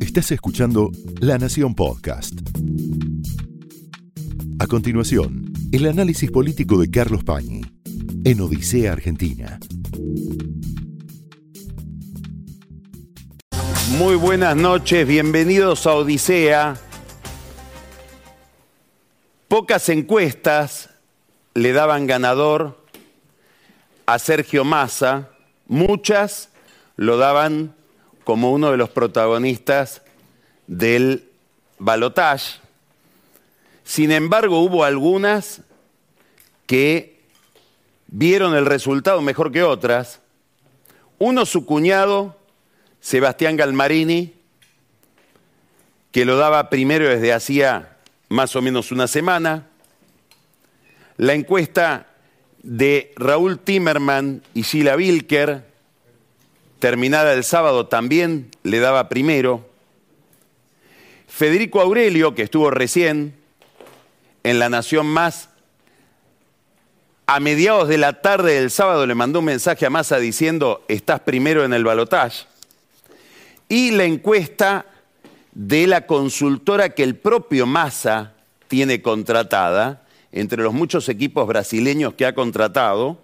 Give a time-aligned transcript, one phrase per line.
[0.00, 0.90] Estás escuchando
[1.20, 2.34] La Nación Podcast.
[4.58, 7.62] A continuación, el análisis político de Carlos Pañi
[8.24, 9.58] en Odisea Argentina.
[13.98, 16.76] Muy buenas noches, bienvenidos a Odisea.
[19.48, 20.90] Pocas encuestas
[21.54, 22.84] le daban ganador
[24.06, 25.30] a Sergio Massa,
[25.66, 26.50] muchas
[26.96, 27.74] lo daban
[28.24, 30.02] como uno de los protagonistas
[30.66, 31.28] del
[31.78, 32.60] balotage.
[33.84, 35.62] Sin embargo, hubo algunas
[36.66, 37.20] que
[38.06, 40.20] vieron el resultado mejor que otras.
[41.18, 42.36] Uno, su cuñado,
[43.00, 44.34] Sebastián Galmarini,
[46.12, 47.96] que lo daba primero desde hacía
[48.28, 49.66] más o menos una semana.
[51.16, 52.06] La encuesta
[52.62, 55.69] de Raúl Timerman y Sheila Wilker,
[56.80, 59.68] terminada el sábado, también le daba primero.
[61.28, 63.34] Federico Aurelio, que estuvo recién
[64.42, 65.50] en La Nación Más,
[67.26, 71.20] a mediados de la tarde del sábado le mandó un mensaje a Massa diciendo, estás
[71.20, 72.46] primero en el balotaje.
[73.68, 74.86] Y la encuesta
[75.52, 78.34] de la consultora que el propio Massa
[78.66, 83.18] tiene contratada, entre los muchos equipos brasileños que ha contratado,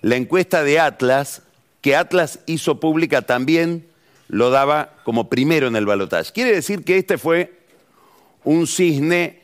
[0.00, 1.42] la encuesta de Atlas,
[1.80, 3.86] que Atlas hizo pública también,
[4.28, 6.32] lo daba como primero en el balotaje.
[6.32, 7.58] Quiere decir que este fue
[8.44, 9.42] un cisne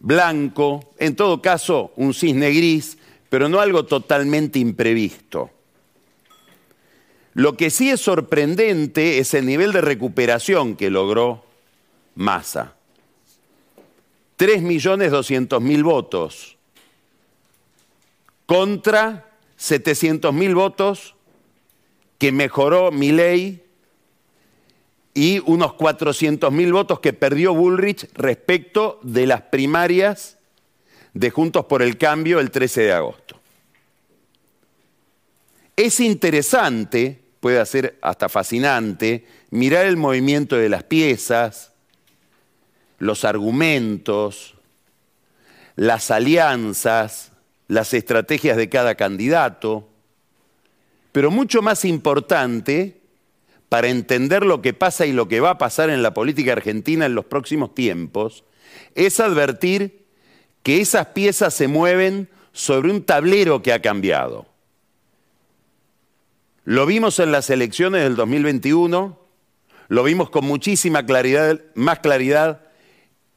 [0.00, 2.98] blanco, en todo caso un cisne gris,
[3.28, 5.50] pero no algo totalmente imprevisto.
[7.34, 11.44] Lo que sí es sorprendente es el nivel de recuperación que logró
[12.14, 12.74] Massa.
[14.38, 16.56] 3.200.000 votos
[18.46, 21.14] contra 700.000 votos
[22.18, 23.62] que mejoró Milei
[25.14, 30.36] y unos 400.000 votos que perdió Bullrich respecto de las primarias
[31.14, 33.40] de Juntos por el Cambio el 13 de agosto.
[35.76, 41.72] Es interesante, puede ser hasta fascinante, mirar el movimiento de las piezas,
[42.98, 44.54] los argumentos,
[45.76, 47.32] las alianzas,
[47.68, 49.87] las estrategias de cada candidato,
[51.18, 53.00] pero mucho más importante
[53.68, 57.06] para entender lo que pasa y lo que va a pasar en la política argentina
[57.06, 58.44] en los próximos tiempos,
[58.94, 60.06] es advertir
[60.62, 64.46] que esas piezas se mueven sobre un tablero que ha cambiado.
[66.62, 69.18] Lo vimos en las elecciones del 2021,
[69.88, 72.60] lo vimos con muchísima claridad, más claridad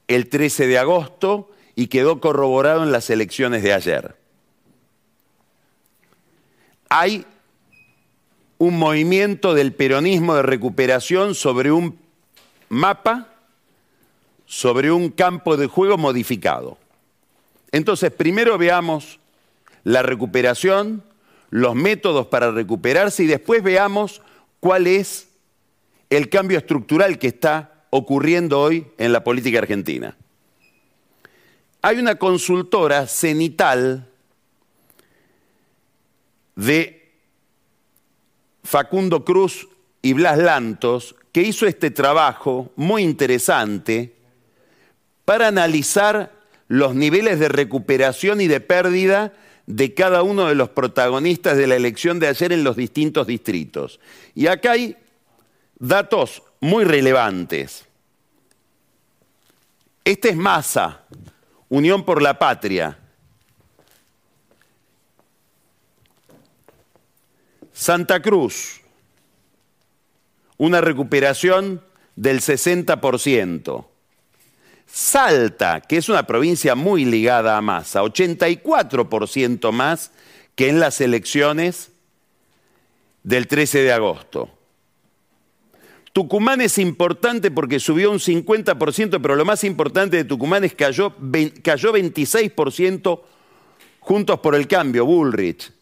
[0.08, 4.16] el 13 de agosto y quedó corroborado en las elecciones de ayer.
[6.88, 7.26] Hay
[8.62, 11.98] un movimiento del peronismo de recuperación sobre un
[12.70, 13.34] mapa,
[14.46, 16.78] sobre un campo de juego modificado.
[17.72, 19.20] Entonces, primero veamos
[19.84, 21.04] la recuperación,
[21.50, 24.22] los métodos para recuperarse y después veamos
[24.60, 25.30] cuál es
[26.12, 30.16] el cambio estructural que está ocurriendo hoy en la política argentina.
[31.82, 34.08] Hay una consultora cenital
[36.56, 37.01] de
[38.64, 39.68] Facundo Cruz
[40.02, 44.16] y Blas Lantos que hizo este trabajo muy interesante
[45.26, 46.32] para analizar
[46.68, 49.34] los niveles de recuperación y de pérdida
[49.66, 54.00] de cada uno de los protagonistas de la elección de ayer en los distintos distritos.
[54.36, 54.98] Y acá hay
[55.78, 57.86] datos muy relevantes.
[60.04, 61.04] Este es Massa,
[61.70, 62.98] Unión por la Patria.
[67.82, 68.80] Santa Cruz,
[70.58, 71.82] una recuperación
[72.16, 73.86] del 60%.
[74.86, 80.12] Salta, que es una provincia muy ligada a Massa, 84% más
[80.54, 81.90] que en las elecciones
[83.24, 84.52] del 13 de agosto.
[86.14, 90.86] Tucumán es importante porque subió un 50%, pero lo más importante de Tucumán es que
[90.86, 91.16] cayó,
[91.64, 93.22] cayó 26%
[94.02, 95.81] juntos por el cambio, Bullrich.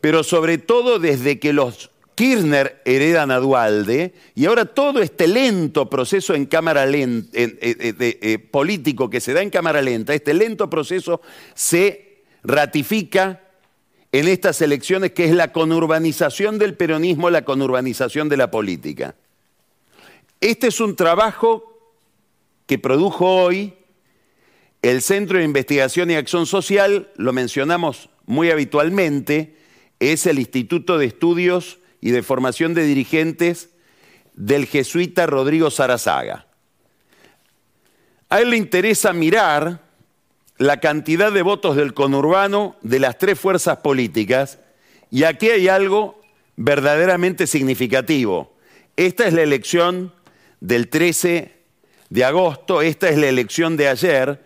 [0.02, 5.90] pero sobre todo desde que los Kirchner heredan a Dualde y ahora todo este lento
[5.90, 10.70] proceso en cámara lenta, eh, eh, político que se da en cámara lenta, este lento
[10.70, 11.22] proceso
[11.56, 13.47] se ratifica
[14.12, 19.16] en estas elecciones, que es la conurbanización del peronismo, la conurbanización de la política.
[20.40, 21.94] Este es un trabajo
[22.66, 23.74] que produjo hoy
[24.82, 29.58] el Centro de Investigación y Acción Social, lo mencionamos muy habitualmente,
[30.00, 33.70] es el Instituto de Estudios y de Formación de Dirigentes
[34.36, 36.46] del jesuita Rodrigo Sarazaga.
[38.30, 39.87] A él le interesa mirar
[40.58, 44.60] la cantidad de votos del conurbano de las tres fuerzas políticas
[45.12, 46.22] y aquí hay algo
[46.56, 48.56] verdaderamente significativo.
[48.96, 50.14] Esta es la elección
[50.60, 51.54] del 13
[52.10, 54.44] de agosto, esta es la elección de ayer,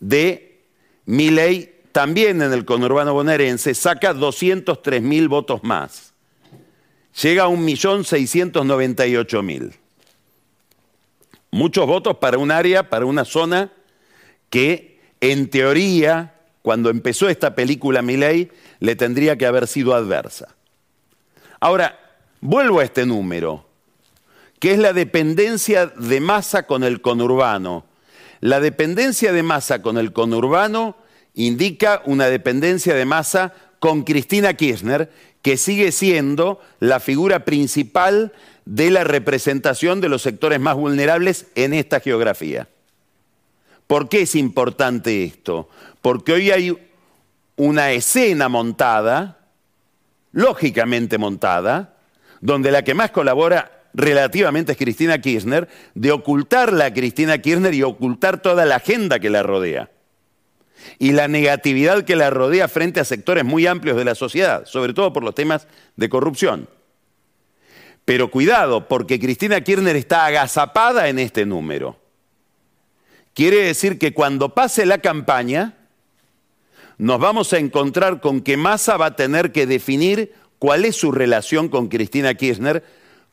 [0.00, 0.62] de
[1.04, 6.14] mi ley también en el conurbano bonaerense, saca 203 mil votos más.
[7.22, 9.74] Llega a 1.698.000.
[11.50, 13.74] Muchos votos para un área, para una zona
[14.48, 16.33] que en teoría
[16.64, 18.50] cuando empezó esta película Milei,
[18.80, 20.54] le tendría que haber sido adversa.
[21.60, 22.00] Ahora,
[22.40, 23.66] vuelvo a este número,
[24.60, 27.84] que es la dependencia de masa con el conurbano.
[28.40, 30.96] La dependencia de masa con el conurbano
[31.34, 35.12] indica una dependencia de masa con Cristina Kirchner,
[35.42, 38.32] que sigue siendo la figura principal
[38.64, 42.68] de la representación de los sectores más vulnerables en esta geografía.
[43.86, 45.68] ¿Por qué es importante esto?
[46.00, 46.90] Porque hoy hay
[47.56, 49.48] una escena montada,
[50.32, 51.96] lógicamente montada,
[52.40, 57.82] donde la que más colabora relativamente es Cristina Kirchner, de ocultarla a Cristina Kirchner y
[57.82, 59.90] ocultar toda la agenda que la rodea.
[60.98, 64.92] Y la negatividad que la rodea frente a sectores muy amplios de la sociedad, sobre
[64.92, 66.68] todo por los temas de corrupción.
[68.04, 72.03] Pero cuidado, porque Cristina Kirchner está agazapada en este número.
[73.34, 75.74] Quiere decir que cuando pase la campaña,
[76.98, 81.10] nos vamos a encontrar con que Massa va a tener que definir cuál es su
[81.10, 82.84] relación con Cristina Kirchner,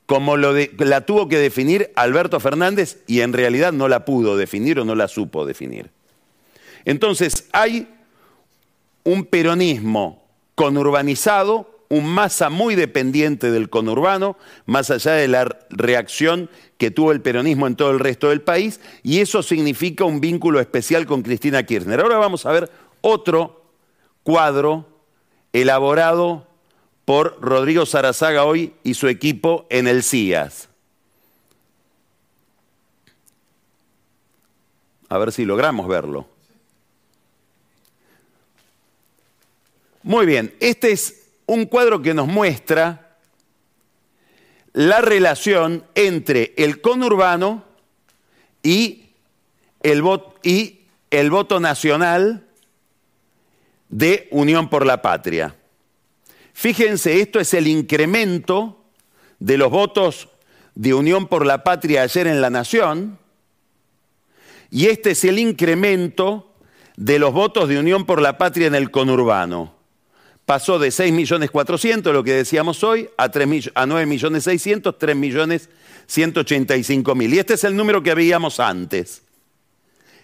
[0.07, 4.85] como la tuvo que definir Alberto Fernández y en realidad no la pudo definir o
[4.85, 5.91] no la supo definir.
[6.83, 7.87] Entonces, hay
[9.03, 16.89] un peronismo conurbanizado un masa muy dependiente del conurbano, más allá de la reacción que
[16.89, 21.05] tuvo el peronismo en todo el resto del país, y eso significa un vínculo especial
[21.05, 21.99] con Cristina Kirchner.
[21.99, 22.71] Ahora vamos a ver
[23.01, 23.65] otro
[24.23, 24.87] cuadro
[25.51, 26.47] elaborado
[27.03, 30.69] por Rodrigo Sarazaga hoy y su equipo en el CIAS.
[35.09, 36.25] A ver si logramos verlo.
[40.03, 41.20] Muy bien, este es
[41.51, 43.17] un cuadro que nos muestra
[44.71, 47.65] la relación entre el conurbano
[48.63, 49.09] y
[49.83, 50.01] el,
[50.43, 50.79] y
[51.09, 52.47] el voto nacional
[53.89, 55.53] de Unión por la Patria.
[56.53, 58.85] Fíjense, esto es el incremento
[59.39, 60.29] de los votos
[60.75, 63.19] de Unión por la Patria ayer en la Nación,
[64.69, 66.53] y este es el incremento
[66.95, 69.80] de los votos de Unión por la Patria en el conurbano.
[70.45, 75.67] Pasó de 6.400.000, lo que decíamos hoy, a, 3, a 9.600.000,
[76.07, 77.33] 3.185.000.
[77.33, 79.23] Y este es el número que veíamos antes.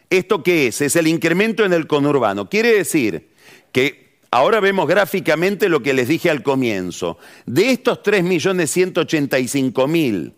[0.09, 0.79] ¿Esto qué es?
[0.81, 2.49] Es el incremento en el conurbano.
[2.49, 3.27] Quiere decir
[3.71, 7.17] que ahora vemos gráficamente lo que les dije al comienzo.
[7.45, 10.33] De estos 3.185.000,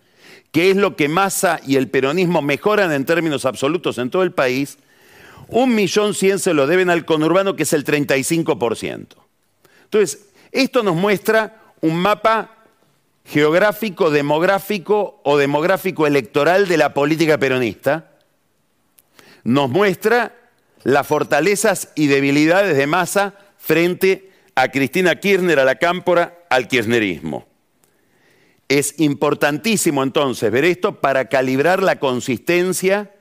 [0.52, 4.32] que es lo que Massa y el peronismo mejoran en términos absolutos en todo el
[4.32, 4.80] país,
[5.48, 9.08] un millón cien se lo deben al conurbano, que es el 35%.
[9.92, 12.60] Entonces, esto nos muestra un mapa
[13.26, 18.12] geográfico, demográfico o demográfico electoral de la política peronista.
[19.44, 20.36] Nos muestra
[20.84, 27.48] las fortalezas y debilidades de Massa frente a Cristina Kirchner, a la cámpora, al kirchnerismo.
[28.68, 33.12] Es importantísimo entonces ver esto para calibrar la consistencia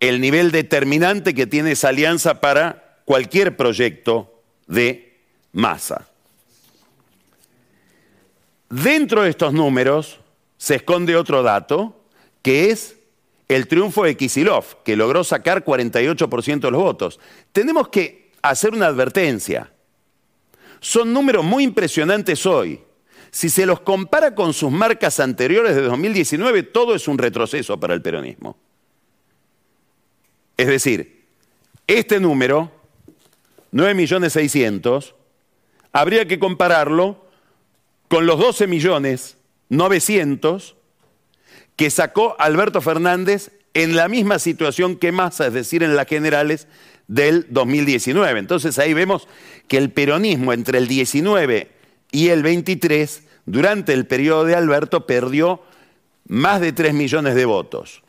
[0.00, 4.33] el nivel determinante que tiene esa alianza para cualquier proyecto
[4.66, 5.18] de
[5.52, 6.08] masa.
[8.68, 10.20] Dentro de estos números
[10.56, 12.00] se esconde otro dato,
[12.42, 12.96] que es
[13.48, 17.20] el triunfo de Kisilov, que logró sacar 48% de los votos.
[17.52, 19.70] Tenemos que hacer una advertencia.
[20.80, 22.80] Son números muy impresionantes hoy.
[23.30, 27.94] Si se los compara con sus marcas anteriores de 2019, todo es un retroceso para
[27.94, 28.56] el peronismo.
[30.56, 31.24] Es decir,
[31.86, 32.70] este número,
[33.74, 35.12] 9.600.000,
[35.92, 37.26] habría que compararlo
[38.08, 40.74] con los 12.900.000
[41.76, 46.68] que sacó Alberto Fernández en la misma situación que Massa, es decir, en las generales
[47.08, 48.38] del 2019.
[48.38, 49.26] Entonces ahí vemos
[49.66, 51.72] que el peronismo entre el 19
[52.12, 55.60] y el 23, durante el periodo de Alberto, perdió
[56.28, 58.02] más de 3 millones de votos.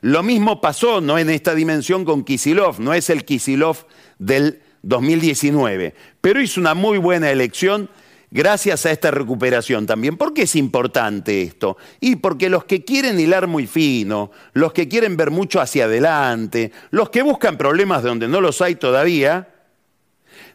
[0.00, 3.84] Lo mismo pasó, no en esta dimensión, con Kisilov, no es el Kisilov
[4.18, 7.90] del 2019, pero hizo una muy buena elección
[8.30, 10.16] gracias a esta recuperación también.
[10.16, 11.76] ¿Por qué es importante esto?
[12.00, 16.70] Y porque los que quieren hilar muy fino, los que quieren ver mucho hacia adelante,
[16.90, 19.48] los que buscan problemas donde no los hay todavía,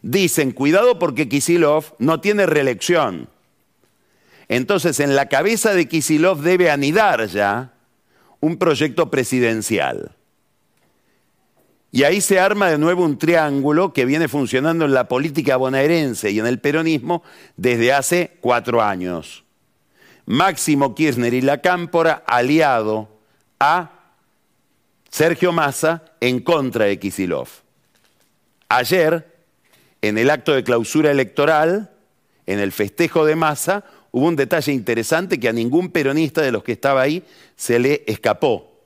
[0.00, 3.28] dicen, cuidado porque Kisilov no tiene reelección.
[4.48, 7.74] Entonces en la cabeza de Kisilov debe anidar ya
[8.40, 10.16] un proyecto presidencial.
[11.94, 16.30] Y ahí se arma de nuevo un triángulo que viene funcionando en la política bonaerense
[16.30, 17.22] y en el peronismo
[17.58, 19.44] desde hace cuatro años.
[20.24, 23.08] Máximo Kirchner y la Cámpora aliado
[23.60, 23.90] a
[25.10, 27.48] Sergio Massa en contra de Kisilov.
[28.70, 29.30] Ayer,
[30.00, 31.90] en el acto de clausura electoral,
[32.46, 36.64] en el festejo de Massa, hubo un detalle interesante que a ningún peronista de los
[36.64, 37.22] que estaba ahí
[37.54, 38.80] se le escapó,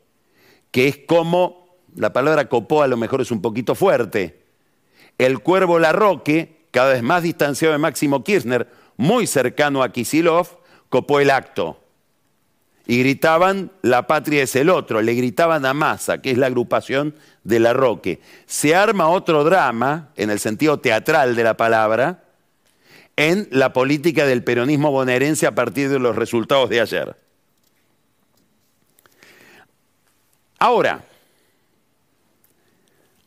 [0.72, 1.65] que es como,
[1.96, 4.42] la palabra copó a lo mejor es un poquito fuerte,
[5.18, 11.20] el cuervo Larroque, cada vez más distanciado de Máximo Kirchner, muy cercano a Kisilov, copó
[11.20, 11.80] el acto.
[12.86, 17.16] Y gritaban, la patria es el otro, le gritaban a Massa, que es la agrupación
[17.42, 18.20] de Larroque.
[18.46, 22.22] Se arma otro drama, en el sentido teatral de la palabra,
[23.16, 27.16] en la política del peronismo bonaerense a partir de los resultados de ayer.
[30.58, 31.04] Ahora,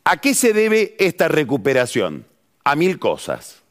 [0.09, 2.25] ¿a qué se debe esta recuperación?
[2.63, 3.61] A mil cosas.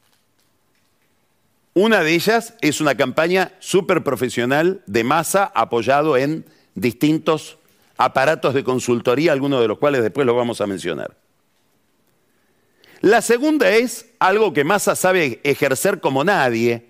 [1.75, 6.45] Una de ellas es una campaña súper profesional de masa apoyado en
[6.77, 7.59] distintos
[7.97, 11.17] aparatos de consultoría, algunos de los cuales después lo vamos a mencionar.
[13.01, 16.87] La segunda es algo que Massa sabe ejercer como nadie,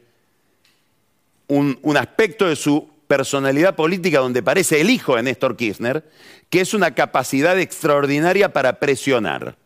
[1.46, 6.08] un, un, aspecto de su personalidad política donde parece el hijo de Néstor Kirchner,
[6.50, 9.56] que es una capacidad extraordinaria para presionar,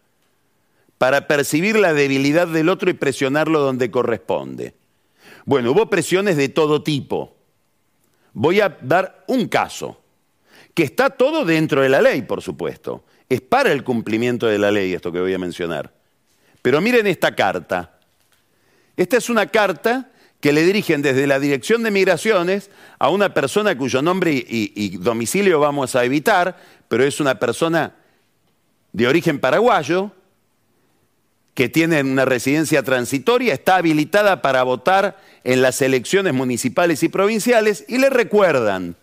[0.96, 4.74] para percibir la debilidad del otro y presionarlo donde corresponde.
[5.44, 7.36] Bueno, hubo presiones de todo tipo.
[8.32, 10.00] Voy a dar un caso,
[10.72, 13.04] que está todo dentro de la ley, por supuesto.
[13.28, 15.92] Es para el cumplimiento de la ley esto que voy a mencionar.
[16.62, 17.98] Pero miren esta carta.
[18.96, 20.11] Esta es una carta
[20.42, 22.68] que le dirigen desde la Dirección de Migraciones
[22.98, 26.58] a una persona cuyo nombre y, domicilio vamos a evitar,
[26.88, 27.94] pero es una persona
[28.92, 30.10] de origen paraguayo,
[31.54, 37.84] que tienen una residencia transitoria está habilitada para votar en las elecciones municipales y provinciales
[37.86, 38.96] y le recuerdan,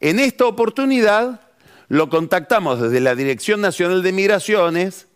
[0.00, 1.40] en esta oportunidad
[1.86, 5.06] lo contactamos desde la Dirección Nacional de Migraciones,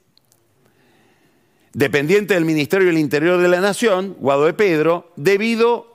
[1.75, 5.93] dependiente del Ministerio del Interior de la Nación, Guado de Pedro, debido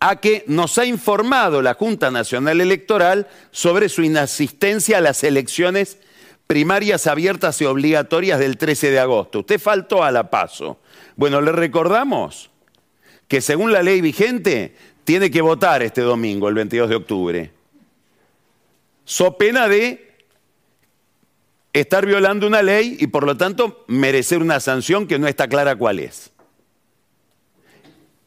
[0.00, 5.98] a que nos ha informado la Junta Nacional Electoral sobre su inasistencia a las elecciones
[6.46, 9.40] primarias abiertas y obligatorias del 13 de agosto.
[9.40, 10.78] Usted faltó a la paso.
[11.16, 12.50] Bueno, le recordamos
[13.26, 14.74] que según la ley vigente
[15.04, 17.50] tiene que votar este domingo, el 22 de octubre.
[19.04, 20.07] So pena de
[21.72, 25.76] estar violando una ley y por lo tanto merecer una sanción que no está clara
[25.76, 26.30] cuál es.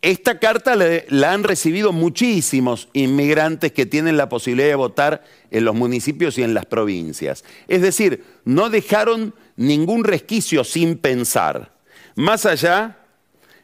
[0.02, 5.76] Esta carta la han recibido muchísimos inmigrantes que tienen la posibilidad de votar en los
[5.76, 7.44] municipios y en las provincias.
[7.68, 11.76] Es decir, no dejaron ningún resquicio sin pensar,
[12.16, 12.98] más allá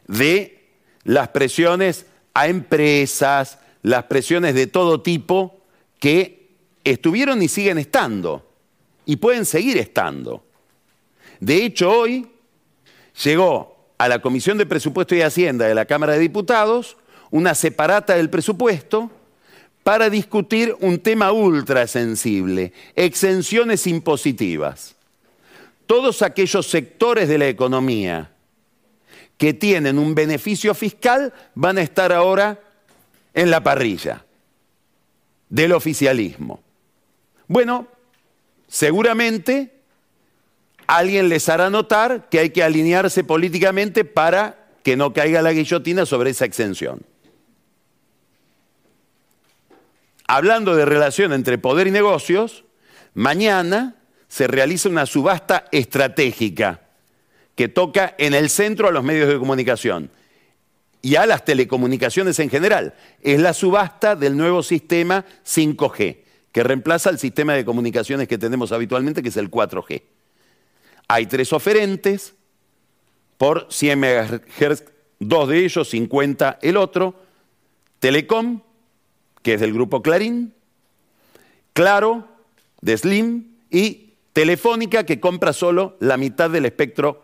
[0.07, 0.69] de
[1.03, 2.05] las presiones
[2.35, 5.63] a empresas, las presiones de todo tipo
[5.99, 6.51] que
[6.83, 8.46] estuvieron y siguen estando
[9.07, 10.43] y pueden seguir estando.
[11.39, 12.27] De hecho, hoy
[13.23, 16.97] llegó a la Comisión de Presupuesto y Hacienda de la Cámara de Diputados
[17.31, 19.09] una separata del presupuesto
[19.83, 24.95] para discutir un tema ultra sensible, exenciones impositivas.
[25.85, 28.31] Todos aquellos sectores de la economía
[29.37, 32.59] que tienen un beneficio fiscal van a estar ahora
[33.33, 34.25] en la parrilla
[35.47, 36.61] del oficialismo.
[37.47, 37.87] Bueno,
[38.67, 39.81] seguramente
[40.87, 46.05] alguien les hará notar que hay que alinearse políticamente para que no caiga la guillotina
[46.05, 47.01] sobre esa exención.
[50.27, 52.65] Hablando de relación entre poder y negocios,
[53.13, 53.95] mañana
[54.27, 56.81] se realiza una subasta estratégica
[57.55, 60.11] que toca en el centro a los medios de comunicación
[61.01, 62.93] y a las telecomunicaciones en general.
[63.21, 66.17] Es la subasta del nuevo sistema 5G,
[66.57, 70.01] que reemplaza el sistema de comunicaciones que tenemos habitualmente, que es el 4G.
[71.07, 72.33] Hay tres oferentes
[73.37, 74.83] por 100 MHz,
[75.19, 77.13] dos de ellos, 50 el otro.
[77.99, 78.61] Telecom,
[79.43, 80.55] que es del grupo Clarín.
[81.73, 82.27] Claro,
[82.81, 83.57] de Slim.
[83.69, 87.23] Y Telefónica, que compra solo la mitad del espectro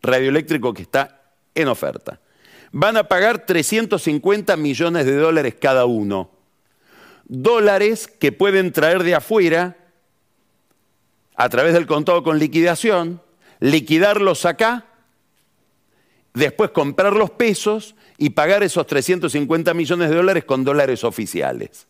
[0.00, 2.20] radioeléctrico que está en oferta.
[2.70, 6.39] Van a pagar 350 millones de dólares cada uno.
[7.32, 9.76] Dólares que pueden traer de afuera
[11.36, 13.22] a través del contado con liquidación,
[13.60, 14.86] liquidarlos acá,
[16.34, 21.86] después comprar los pesos y pagar esos 350 millones de dólares con dólares oficiales.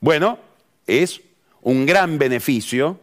[0.00, 0.38] Bueno,
[0.86, 1.22] es
[1.62, 3.00] un gran beneficio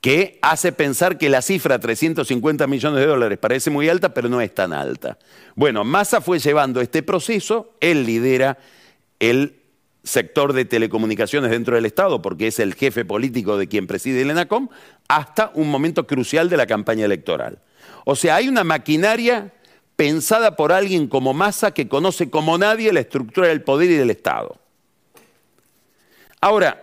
[0.00, 4.40] que hace pensar que la cifra 350 millones de dólares parece muy alta, pero no
[4.40, 5.18] es tan alta.
[5.54, 8.58] Bueno, Massa fue llevando este proceso, él lidera
[9.20, 9.60] el
[10.04, 14.30] sector de telecomunicaciones dentro del Estado, porque es el jefe político de quien preside el
[14.30, 14.68] ENACOM,
[15.08, 17.58] hasta un momento crucial de la campaña electoral.
[18.04, 19.52] O sea, hay una maquinaria
[19.96, 24.10] pensada por alguien como Massa que conoce como nadie la estructura del poder y del
[24.10, 24.58] Estado.
[26.40, 26.82] Ahora,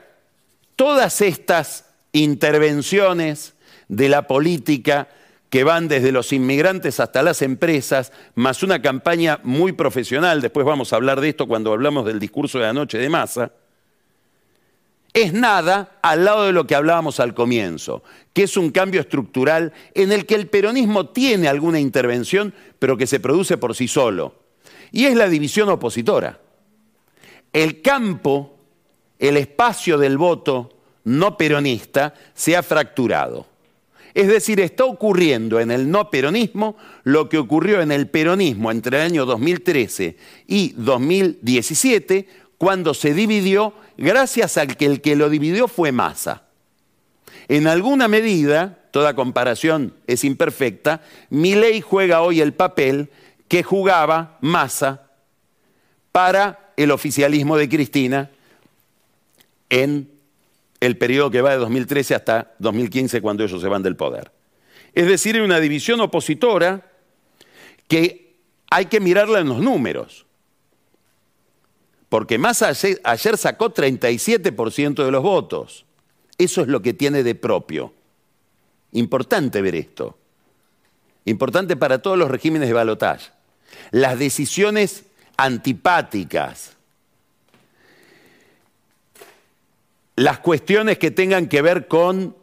[0.76, 3.54] todas estas intervenciones
[3.88, 5.10] de la política
[5.52, 10.94] que van desde los inmigrantes hasta las empresas, más una campaña muy profesional, después vamos
[10.94, 13.52] a hablar de esto cuando hablamos del discurso de anoche de masa,
[15.14, 19.74] es nada al lado de lo que hablábamos al comienzo, que es un cambio estructural
[19.94, 24.36] en el que el peronismo tiene alguna intervención, pero que se produce por sí solo.
[24.94, 26.40] Y es la división opositora.
[27.52, 28.58] El campo,
[29.20, 33.51] el espacio del voto no peronista se ha fracturado.
[34.14, 38.98] Es decir, está ocurriendo en el no peronismo lo que ocurrió en el peronismo entre
[38.98, 45.68] el año 2013 y 2017, cuando se dividió gracias al que el que lo dividió
[45.68, 46.44] fue Massa.
[47.48, 53.10] En alguna medida, toda comparación es imperfecta, ley juega hoy el papel
[53.48, 55.10] que jugaba Massa
[56.12, 58.30] para el oficialismo de Cristina
[59.70, 60.11] en
[60.82, 64.32] el periodo que va de 2013 hasta 2015 cuando ellos se van del poder.
[64.94, 66.92] Es decir, hay una división opositora
[67.88, 68.36] que
[68.70, 70.26] hay que mirarla en los números.
[72.10, 75.86] Porque Massa ayer sacó 37% de los votos.
[76.38, 77.94] Eso es lo que tiene de propio.
[78.92, 80.18] Importante ver esto.
[81.26, 83.32] Importante para todos los regímenes de balotaje.
[83.92, 85.06] Las decisiones
[85.38, 86.76] antipáticas,
[90.22, 92.36] las cuestiones que tengan que ver con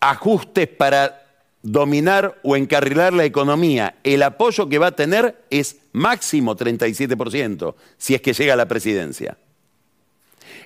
[0.00, 1.22] ajustes para
[1.62, 8.16] dominar o encarrilar la economía, el apoyo que va a tener es máximo 37%, si
[8.16, 9.38] es que llega a la presidencia.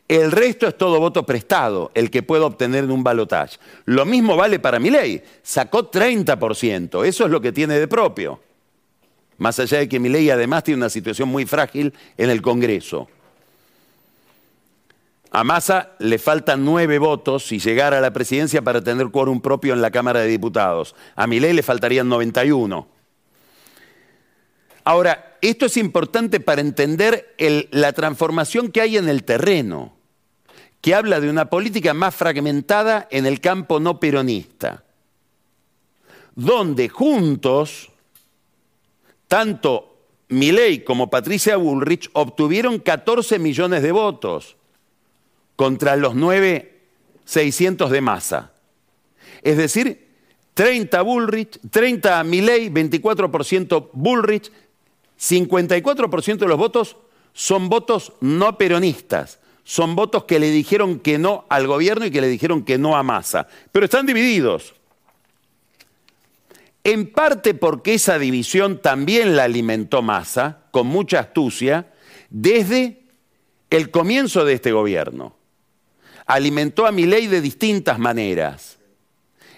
[0.08, 3.58] El resto es todo voto prestado, el que puede obtener en un balotaje.
[3.84, 5.22] Lo mismo vale para mi ley.
[5.42, 8.40] Sacó 30%, eso es lo que tiene de propio.
[9.36, 13.06] Más allá de que mi ley además tiene una situación muy frágil en el Congreso.
[15.34, 19.74] A Massa le faltan nueve votos si llegara a la presidencia para tener quórum propio
[19.74, 20.94] en la Cámara de Diputados.
[21.16, 22.86] A mi ley le faltarían 91.
[24.84, 27.34] Ahora, esto es importante para entender
[27.72, 29.96] la transformación que hay en el terreno,
[30.80, 34.84] que habla de una política más fragmentada en el campo no peronista,
[36.36, 37.90] donde juntos,
[39.26, 39.96] tanto
[40.28, 44.56] Milei como Patricia Bullrich obtuvieron 14 millones de votos
[45.56, 48.52] contra los 9,600 de masa.
[49.42, 50.08] Es decir,
[50.54, 54.50] 30 Bullrich, 30 Milley, 24% Bullrich,
[55.18, 56.96] 54% de los votos
[57.32, 62.20] son votos no peronistas, son votos que le dijeron que no al gobierno y que
[62.20, 64.74] le dijeron que no a Massa, pero están divididos.
[66.84, 71.92] En parte porque esa división también la alimentó Massa, con mucha astucia,
[72.28, 73.02] desde
[73.70, 75.34] el comienzo de este gobierno
[76.26, 78.78] alimentó a mi ley de distintas maneras,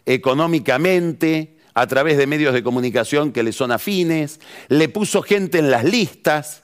[0.05, 5.71] económicamente, a través de medios de comunicación que le son afines, le puso gente en
[5.71, 6.63] las listas.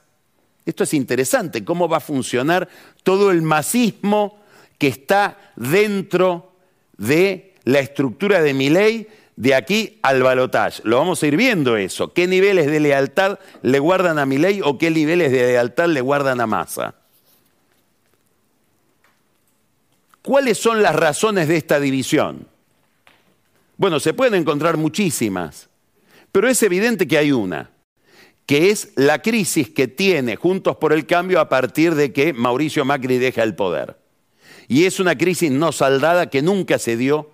[0.65, 2.69] Esto es interesante, cómo va a funcionar
[3.03, 4.41] todo el masismo
[4.79, 6.53] que está dentro
[6.97, 10.83] de la estructura de mi ley de aquí al balotaje.
[10.85, 12.13] Lo vamos a ir viendo eso.
[12.13, 16.01] ¿Qué niveles de lealtad le guardan a mi ley o qué niveles de lealtad le
[16.01, 16.95] guardan a Massa?
[20.23, 22.47] ¿Cuáles son las razones de esta división?
[23.77, 25.69] Bueno, se pueden encontrar muchísimas,
[26.31, 27.71] pero es evidente que hay una,
[28.47, 32.85] que es la crisis que tiene Juntos por el Cambio a partir de que Mauricio
[32.85, 33.99] Macri deja el poder.
[34.69, 37.31] Y es una crisis no saldada que nunca se dio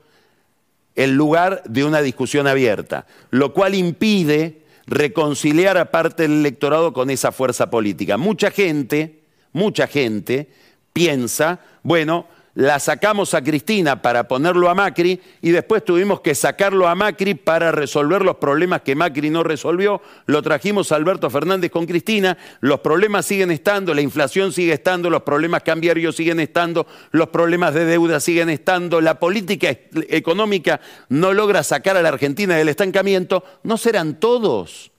[0.96, 7.10] en lugar de una discusión abierta, lo cual impide reconciliar a parte del electorado con
[7.10, 8.16] esa fuerza política.
[8.16, 9.20] Mucha gente,
[9.52, 10.48] mucha gente
[10.92, 12.26] piensa, bueno,
[12.58, 17.34] la sacamos a Cristina para ponerlo a Macri y después tuvimos que sacarlo a Macri
[17.34, 20.02] para resolver los problemas que Macri no resolvió.
[20.26, 25.08] Lo trajimos a Alberto Fernández con Cristina, los problemas siguen estando, la inflación sigue estando,
[25.08, 29.68] los problemas cambiarios siguen estando, los problemas de deuda siguen estando, la política
[30.08, 33.44] económica no logra sacar a la Argentina del estancamiento.
[33.62, 34.90] ¿No serán todos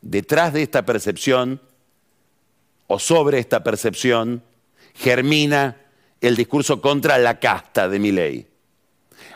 [0.00, 1.60] detrás de esta percepción
[2.86, 4.44] o sobre esta percepción?
[4.94, 5.76] germina
[6.26, 8.46] el discurso contra la casta de mi ley.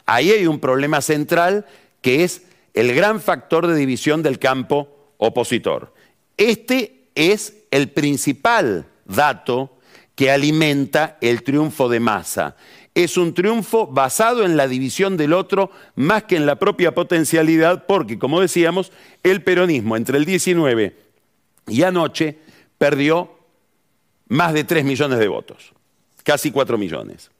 [0.06, 1.66] Ahí hay un problema central
[2.00, 2.42] que es
[2.74, 5.94] el gran factor de división del campo opositor.
[6.36, 9.78] Este es el principal dato
[10.14, 12.56] que alimenta el triunfo de masa.
[12.94, 17.86] Es un triunfo basado en la división del otro más que en la propia potencialidad,
[17.86, 18.90] porque, como decíamos,
[19.22, 20.96] el peronismo entre el 19
[21.68, 22.38] y anoche
[22.78, 23.38] perdió
[24.28, 25.72] más de 3 millones de votos
[26.22, 27.30] casi 4 millones.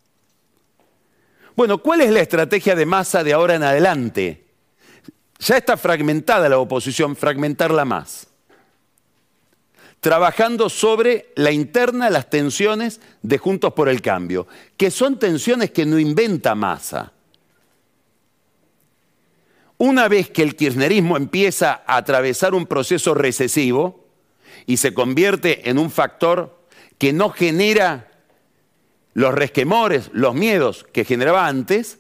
[1.57, 4.45] Bueno, ¿cuál es la estrategia de masa de ahora en adelante?
[5.41, 8.27] Ya está fragmentada la oposición, fragmentarla más.
[10.01, 15.85] Trabajando sobre la interna, las tensiones de Juntos por el Cambio, que son tensiones que
[15.85, 17.13] no inventa masa.
[19.77, 24.07] Una vez que el kirchnerismo empieza a atravesar un proceso recesivo
[24.67, 26.65] y se convierte en un factor
[26.99, 28.10] que no genera
[29.15, 31.99] los resquemores, los miedos que generaba antes,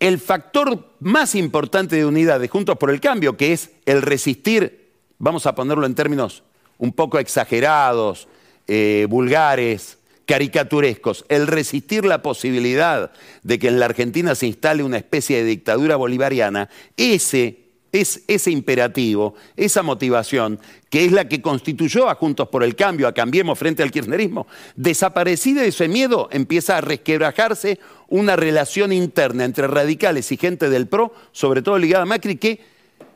[0.00, 4.92] el factor más importante de unidad de Juntos por el Cambio, que es el resistir,
[5.18, 6.44] vamos a ponerlo en términos
[6.78, 8.28] un poco exagerados,
[8.68, 13.12] eh, vulgares, caricaturescos, el resistir la posibilidad
[13.42, 18.50] de que en la Argentina se instale una especie de dictadura bolivariana, ese es ese
[18.50, 23.58] imperativo, esa motivación, que es la que constituyó a Juntos por el Cambio, a Cambiemos
[23.58, 24.46] frente al kirchnerismo,
[24.76, 31.12] desaparecida ese miedo, empieza a resquebrajarse una relación interna entre radicales y gente del PRO,
[31.32, 32.60] sobre todo ligada a Macri, que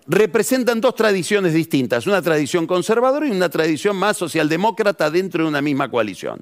[0.06, 5.62] representan dos tradiciones distintas, una tradición conservadora y una tradición más socialdemócrata dentro de una
[5.62, 6.40] misma coalición.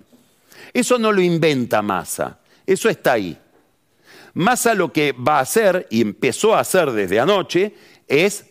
[0.72, 3.36] Eso no lo inventa Massa, eso está ahí.
[4.34, 7.74] Massa lo que va a hacer, y empezó a hacer desde anoche,
[8.10, 8.44] es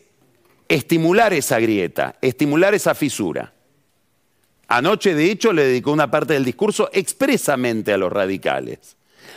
[0.67, 3.54] estimular esa grieta, estimular esa fisura.
[4.67, 8.95] Anoche, de hecho, le dedicó una parte del discurso expresamente a los radicales.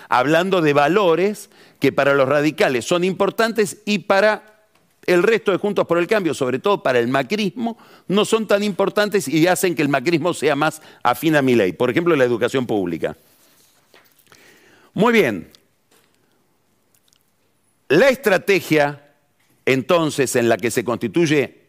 [0.08, 4.66] hablando de valores que para los radicales son importantes y para
[5.06, 7.76] el resto de Juntos por el Cambio, sobre todo para el macrismo,
[8.08, 11.72] no son tan importantes y hacen que el macrismo sea más afín a mi ley.
[11.72, 13.16] Por ejemplo, la educación pública.
[14.94, 15.50] Muy bien.
[17.88, 19.01] La estrategia,
[19.66, 21.62] entonces, en la que se constituye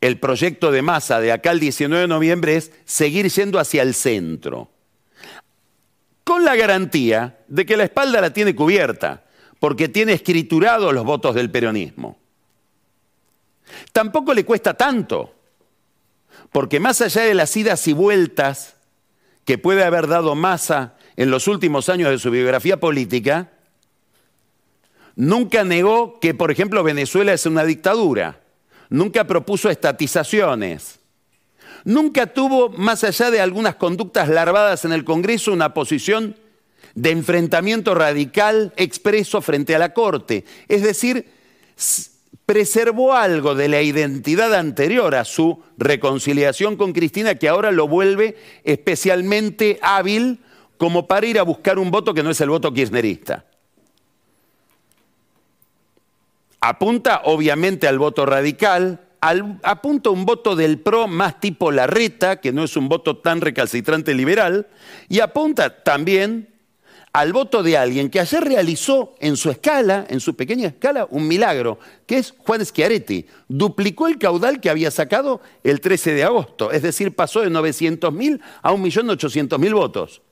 [0.00, 3.94] el proyecto de masa de acá el 19 de noviembre es seguir yendo hacia el
[3.94, 4.68] centro,
[6.24, 9.24] con la garantía de que la espalda la tiene cubierta,
[9.60, 12.18] porque tiene escriturados los votos del peronismo.
[13.92, 15.34] Tampoco le cuesta tanto,
[16.50, 18.74] porque más allá de las idas y vueltas
[19.44, 23.51] que puede haber dado Massa en los últimos años de su biografía política,
[25.16, 28.40] nunca negó que, por ejemplo, Venezuela es una dictadura,
[28.88, 31.00] nunca propuso estatizaciones,
[31.84, 36.36] nunca tuvo, más allá de algunas conductas larvadas en el Congreso, una posición
[36.94, 40.44] de enfrentamiento radical expreso frente a la Corte.
[40.68, 41.26] Es decir,
[42.46, 48.36] preservó algo de la identidad anterior a su reconciliación con Cristina que ahora lo vuelve
[48.64, 50.40] especialmente hábil
[50.76, 53.46] como para ir a buscar un voto que no es el voto kirchnerista.
[56.64, 59.00] Apunta obviamente al voto radical,
[59.64, 64.14] apunta un voto del PRO más tipo Larreta, que no es un voto tan recalcitrante
[64.14, 64.68] liberal,
[65.08, 66.54] y apunta también
[67.12, 71.26] al voto de alguien que ayer realizó en su escala, en su pequeña escala, un
[71.26, 73.26] milagro, que es Juan Schiaretti.
[73.48, 78.40] Duplicó el caudal que había sacado el 13 de agosto, es decir, pasó de 900.000
[78.62, 80.22] a 1.800.000 votos.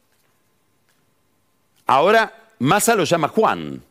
[1.86, 3.82] Ahora Massa lo llama Juan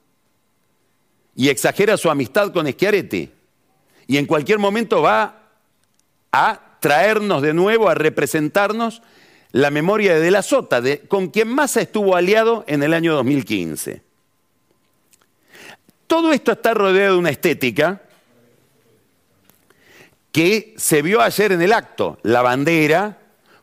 [1.39, 3.31] y exagera su amistad con Schiaretti
[4.07, 5.43] y en cualquier momento va
[6.33, 9.01] a traernos de nuevo, a representarnos
[9.53, 14.01] la memoria de De la Sota, con quien Massa estuvo aliado en el año 2015.
[16.07, 18.01] Todo esto está rodeado de una estética
[20.33, 22.19] que se vio ayer en el acto.
[22.21, 23.17] La bandera,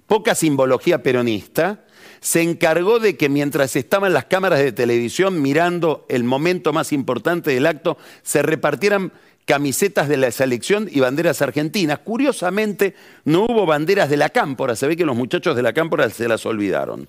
[0.06, 1.84] poca simbología peronista,
[2.20, 7.52] se encargó de que mientras estaban las cámaras de televisión mirando el momento más importante
[7.52, 9.12] del acto, se repartieran
[9.46, 12.00] camisetas de la selección y banderas argentinas.
[12.00, 14.76] Curiosamente, no hubo banderas de la cámpora.
[14.76, 17.09] Se ve que los muchachos de la cámpora se las olvidaron.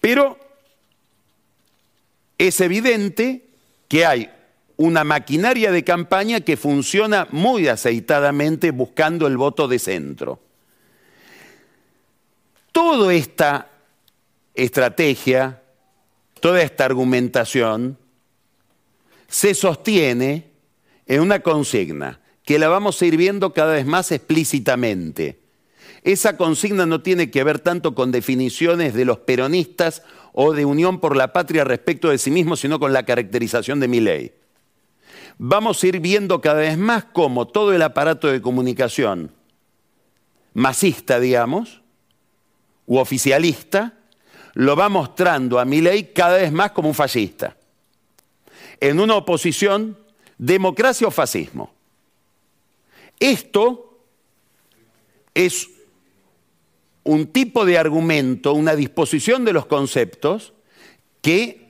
[0.00, 0.38] Pero
[2.36, 3.46] es evidente
[3.88, 4.30] que hay
[4.76, 10.40] una maquinaria de campaña que funciona muy aceitadamente buscando el voto de centro.
[12.72, 13.70] Toda esta
[14.54, 15.62] estrategia,
[16.40, 17.98] toda esta argumentación,
[19.28, 20.50] se sostiene
[21.06, 25.38] en una consigna que la vamos a ir viendo cada vez más explícitamente.
[26.02, 30.98] Esa consigna no tiene que ver tanto con definiciones de los peronistas o de Unión
[30.98, 34.32] por la Patria respecto de sí mismos, sino con la caracterización de mi ley.
[35.38, 39.32] Vamos a ir viendo cada vez más cómo todo el aparato de comunicación
[40.54, 41.81] masista, digamos,
[42.86, 43.94] u oficialista,
[44.54, 47.56] lo va mostrando a mi ley cada vez más como un fascista
[48.82, 49.96] en una oposición
[50.38, 51.72] democracia o fascismo.
[53.20, 54.00] Esto
[55.34, 55.68] es
[57.04, 60.52] un tipo de argumento, una disposición de los conceptos
[61.20, 61.68] que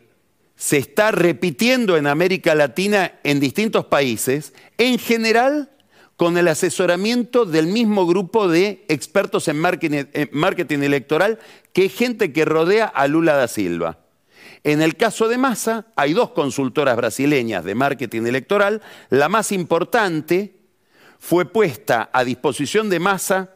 [0.57, 5.71] se está repitiendo en América Latina en distintos países, en general
[6.17, 11.39] con el asesoramiento del mismo grupo de expertos en marketing, electoral,
[11.73, 13.99] que es gente que rodea a Lula da Silva.
[14.65, 18.83] En el caso de Massa, hay dos consultoras brasileñas de marketing electoral.
[19.11, 20.55] La más importante
[21.19, 23.51] fue puesta a disposición de Massa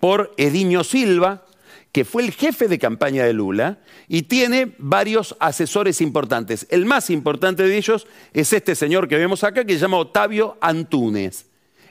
[0.00, 1.44] por Ediño Silva,
[1.92, 6.66] que fue el jefe de campaña de Lula y tiene varios asesores importantes.
[6.70, 10.56] El más importante de ellos es este señor que vemos acá, que se llama Otavio
[10.60, 11.47] Antunes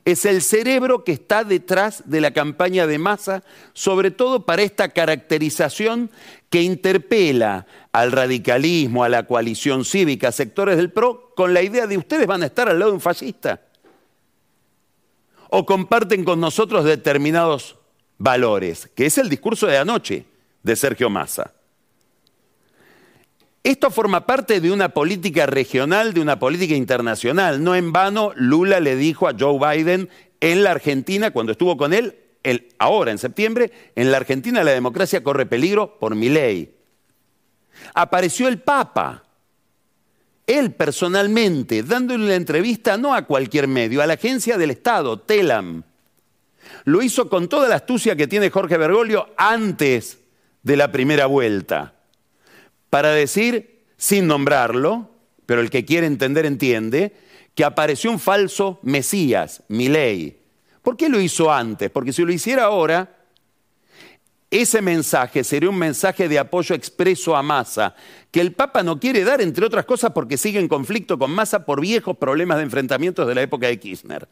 [0.07, 3.43] es el cerebro que está detrás de la campaña de masa,
[3.73, 6.09] sobre todo para esta caracterización
[6.49, 11.97] que interpela al radicalismo, a la coalición cívica, sectores del PRO, con la idea de
[11.97, 13.59] ustedes van a estar al lado de un fascista.
[15.49, 17.75] O comparten con nosotros determinados
[18.17, 20.23] valores, que es el discurso de anoche
[20.63, 21.53] de Sergio Massa.
[23.67, 27.61] Esto forma parte de una política regional, de una política internacional.
[27.61, 30.07] No en vano, Lula le dijo a Joe Biden
[30.39, 32.15] en la Argentina, cuando estuvo con él,
[32.79, 36.77] ahora en septiembre, en la Argentina la democracia corre peligro por mi ley.
[37.93, 39.25] Apareció el Papa,
[40.45, 45.83] él personalmente, dándole la entrevista no a cualquier medio, a la agencia del Estado, TELAM.
[46.85, 50.19] Lo hizo con toda la astucia que tiene Jorge Bergoglio antes
[50.63, 51.95] de la primera vuelta,
[52.89, 55.11] para decir, sin nombrarlo,
[55.45, 57.13] pero el que quiere entender entiende,
[57.55, 60.37] que apareció un falso Mesías, Milei.
[60.81, 61.89] ¿Por qué lo hizo antes?
[61.89, 63.17] Porque si lo hiciera ahora,
[64.49, 67.95] ese mensaje sería un mensaje de apoyo expreso a Massa,
[68.31, 71.65] que el Papa no quiere dar, entre otras cosas, porque sigue en conflicto con Massa
[71.65, 74.27] por viejos problemas de enfrentamientos de la época de Kirchner.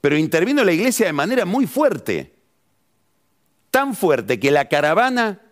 [0.00, 2.32] Pero intervino la iglesia de manera muy fuerte,
[3.70, 5.42] tan fuerte que la caravana,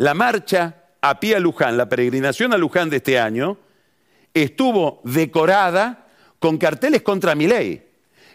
[0.00, 3.58] la marcha a pie a Luján, la peregrinación a Luján de este año,
[4.32, 6.08] estuvo decorada
[6.38, 7.86] con carteles contra mi ley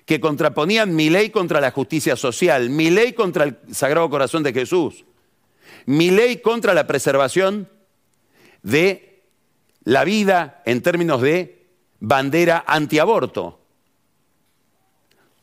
[0.05, 4.53] que contraponían mi ley contra la justicia social, mi ley contra el Sagrado Corazón de
[4.53, 5.05] Jesús,
[5.87, 7.67] mi ley contra la preservación
[8.61, 9.23] de
[9.85, 11.65] la vida en términos de
[11.99, 13.59] bandera antiaborto.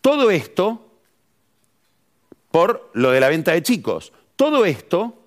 [0.01, 0.89] Todo esto
[2.53, 4.13] por lo de la venta de chicos.
[4.37, 5.22] Todo esto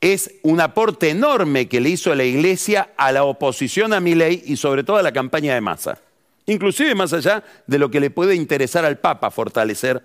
[0.00, 4.42] es un aporte enorme que le hizo la Iglesia a la oposición a mi ley
[4.46, 5.98] y sobre todo a la campaña de masa
[6.46, 10.02] inclusive más allá de lo que le puede interesar al Papa fortalecer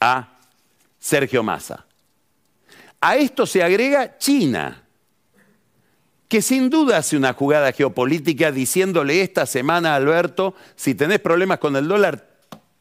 [0.00, 0.38] a
[0.98, 1.84] Sergio Massa.
[3.00, 4.84] A esto se agrega China,
[6.28, 11.58] que sin duda hace una jugada geopolítica diciéndole esta semana a Alberto, si tenés problemas
[11.58, 12.27] con el dólar,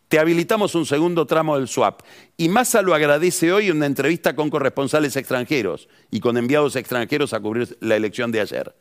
[0.08, 2.02] te habilitamos un segundo tramo del swap.
[2.38, 7.34] Y Massa lo agradece hoy en una entrevista con corresponsales extranjeros y con enviados extranjeros
[7.34, 8.74] a cubrir la elección de ayer.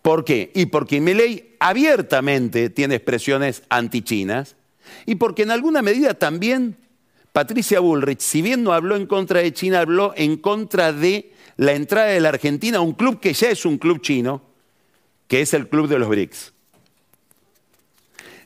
[0.00, 0.50] ¿Por qué?
[0.54, 4.56] Y porque Milei abiertamente tiene expresiones antichinas
[5.06, 6.76] y porque en alguna medida también
[7.32, 11.72] Patricia Bullrich, si bien no habló en contra de China, habló en contra de la
[11.72, 14.42] entrada de la Argentina a un club que ya es un club chino,
[15.28, 16.52] que es el Club de los BRICS.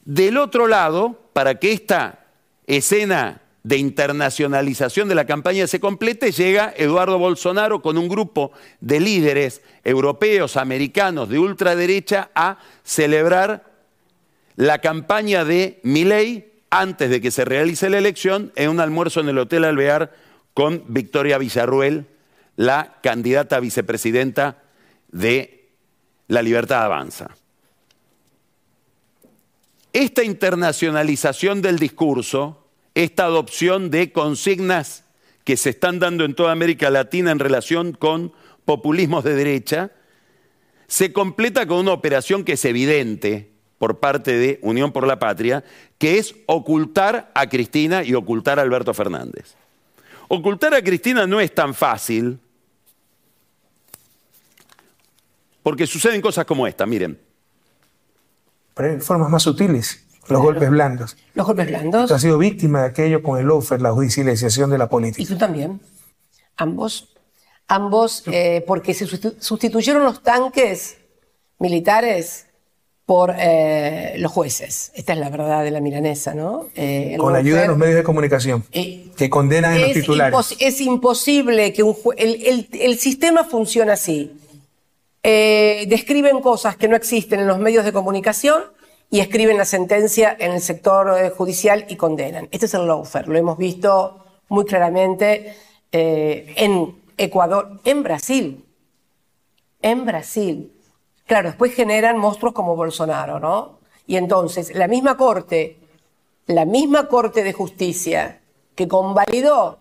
[0.06, 2.26] Del otro lado, para que esta
[2.68, 9.00] escena de internacionalización de la campaña se complete, llega Eduardo Bolsonaro con un grupo de
[9.00, 13.64] líderes europeos, americanos, de ultraderecha, a celebrar
[14.54, 19.28] la campaña de Milei antes de que se realice la elección en un almuerzo en
[19.28, 20.14] el Hotel Alvear
[20.54, 22.06] con Victoria Villarruel,
[22.54, 24.62] la candidata a vicepresidenta
[25.10, 25.68] de
[26.28, 27.34] La Libertad Avanza.
[29.96, 35.04] Esta internacionalización del discurso esta adopción de consignas
[35.44, 38.34] que se están dando en toda América Latina en relación con
[38.66, 39.92] populismos de derecha,
[40.86, 45.64] se completa con una operación que es evidente por parte de Unión por la Patria,
[45.96, 49.54] que es ocultar a Cristina y ocultar a Alberto Fernández.
[50.28, 52.38] Ocultar a Cristina no es tan fácil,
[55.62, 57.25] porque suceden cosas como esta, miren.
[58.76, 60.04] Pero formas más sutiles.
[60.28, 61.16] Los golpes blandos.
[61.34, 62.08] Los golpes blandos.
[62.08, 65.22] Tú has sido víctima de aquello con el lofer, la judicialización de la política.
[65.22, 65.80] Y tú también.
[66.56, 67.14] Ambos.
[67.68, 70.98] Ambos, eh, porque se sustituyeron los tanques
[71.58, 72.46] militares
[73.06, 74.92] por eh, los jueces.
[74.94, 76.66] Esta es la verdad de la milanesa, ¿no?
[76.74, 80.56] Eh, con la ayuda de los medios de comunicación, que condenan en los titulares.
[80.58, 84.32] es imposible que un el, el, sistema funcione así.
[85.30, 88.62] Describen cosas que no existen en los medios de comunicación
[89.10, 92.48] y escriben la sentencia en el sector eh, judicial y condenan.
[92.50, 95.56] Este es el lawfare, lo hemos visto muy claramente
[95.92, 98.64] eh, en Ecuador, en Brasil.
[99.82, 100.72] En Brasil.
[101.26, 103.78] Claro, después generan monstruos como Bolsonaro, ¿no?
[104.06, 105.78] Y entonces, la misma corte,
[106.46, 108.40] la misma corte de justicia
[108.74, 109.80] que convalidó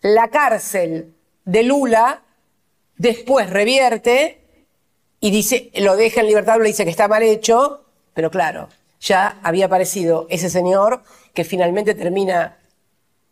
[0.00, 1.14] la cárcel
[1.44, 2.22] de Lula,
[2.96, 4.39] después revierte
[5.20, 8.68] y dice, lo deja en libertad, le dice que está mal hecho, pero claro,
[9.00, 11.02] ya había aparecido ese señor
[11.34, 12.56] que finalmente termina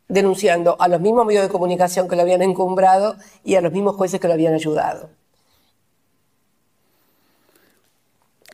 [0.09, 3.97] denunciando a los mismos medios de comunicación que lo habían encumbrado y a los mismos
[3.97, 5.11] jueces que lo habían ayudado.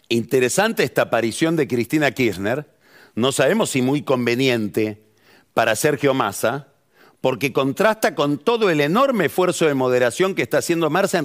[0.09, 2.67] Interesante esta aparición de Cristina Kirchner,
[3.15, 5.03] no sabemos si muy conveniente
[5.55, 6.69] para Sergio Massa,
[7.25, 11.17] porque contrasta con todo el enorme esfuerzo de moderación que está haciendo Massa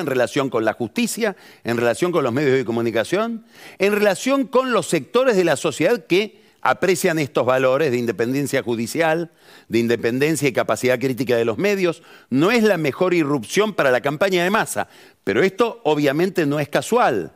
[0.00, 3.44] en, relación con la justicia, en relación con los medios de comunicación,
[3.78, 9.30] en relación con los sectores de la sociedad que aprecian estos valores de independencia judicial,
[9.68, 12.02] de independencia y capacidad crítica de los medios.
[12.28, 14.88] No es la mejor irrupción para la campaña de Massa,
[15.22, 17.35] pero esto obviamente no es casual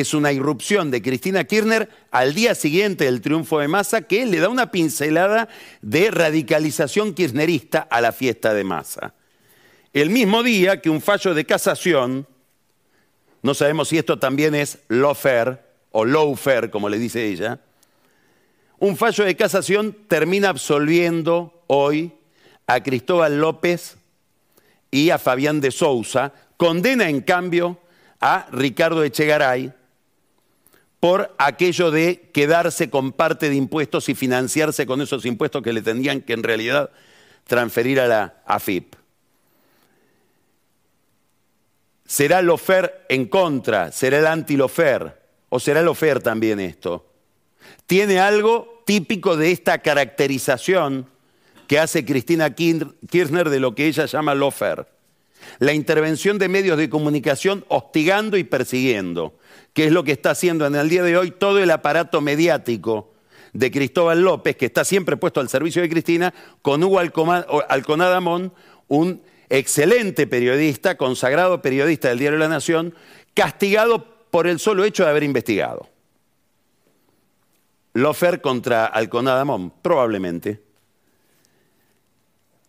[0.00, 4.40] es una irrupción de Cristina Kirchner al día siguiente del triunfo de Massa que le
[4.40, 5.48] da una pincelada
[5.80, 9.14] de radicalización kirchnerista a la fiesta de Massa.
[9.94, 12.26] El mismo día que un fallo de casación,
[13.40, 15.60] no sabemos si esto también es lawfare
[15.92, 17.60] o lawfare, como le dice ella,
[18.78, 22.12] un fallo de casación termina absolviendo hoy
[22.66, 23.96] a Cristóbal López
[24.90, 27.80] y a Fabián de Sousa, condena en cambio
[28.20, 29.72] a Ricardo Echegaray
[31.06, 35.80] por aquello de quedarse con parte de impuestos y financiarse con esos impuestos que le
[35.80, 36.90] tendrían que en realidad
[37.44, 38.96] transferir a la AFIP.
[42.04, 43.92] ¿Será Lofer en contra?
[43.92, 45.16] ¿Será el anti-Lofer?
[45.48, 47.06] ¿O será Lofer también esto?
[47.86, 51.08] Tiene algo típico de esta caracterización
[51.68, 54.88] que hace Cristina Kirchner de lo que ella llama Lofer.
[55.58, 59.38] La intervención de medios de comunicación hostigando y persiguiendo,
[59.72, 63.12] que es lo que está haciendo en el día de hoy todo el aparato mediático
[63.52, 68.52] de Cristóbal López, que está siempre puesto al servicio de Cristina, con Hugo Alconadamón,
[68.88, 72.94] un excelente periodista, consagrado periodista del diario La Nación,
[73.34, 75.88] castigado por el solo hecho de haber investigado.
[77.94, 80.65] Lofer contra Alconadamón, probablemente.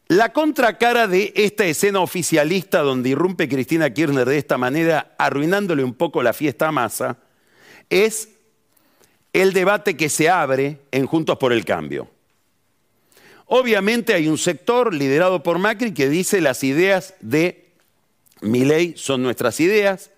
[0.08, 5.94] La contracara de esta escena oficialista donde irrumpe Cristina Kirchner de esta manera, arruinándole un
[5.94, 7.18] poco la fiesta a masa,
[7.90, 8.30] es
[9.34, 12.10] el debate que se abre en Juntos por el Cambio.
[13.48, 17.68] Obviamente hay un sector liderado por Macri que dice las ideas de
[18.42, 20.12] Milei son nuestras ideas,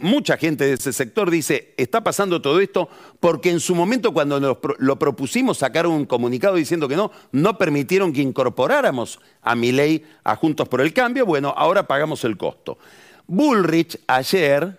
[0.00, 2.88] mucha gente de ese sector dice, está pasando todo esto
[3.20, 8.12] porque en su momento cuando lo propusimos sacaron un comunicado diciendo que no, no permitieron
[8.12, 12.78] que incorporáramos a mi ley a Juntos por el Cambio, bueno, ahora pagamos el costo.
[13.26, 14.78] Bullrich ayer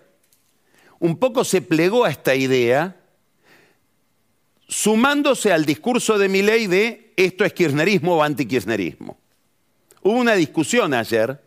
[0.98, 2.96] un poco se plegó a esta idea,
[4.66, 9.16] sumándose al discurso de mi ley de esto es kirchnerismo o antikirchnerismo.
[10.02, 11.45] Hubo una discusión ayer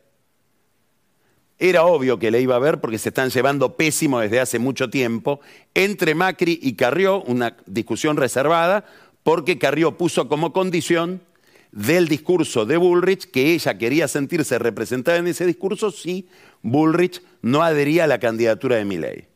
[1.60, 4.89] era obvio que le iba a ver porque se están llevando pésimo desde hace mucho
[4.89, 5.41] tiempo,
[5.74, 8.86] entre Macri y Carrió, una discusión reservada,
[9.24, 11.22] porque Carrió puso como condición
[11.74, 16.28] del discurso de Bullrich que ella quería sentirse representada en ese discurso si
[16.64, 19.28] Bullrich no adhería a la candidatura de Milley.